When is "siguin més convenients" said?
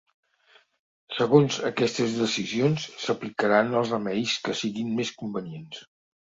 4.63-5.85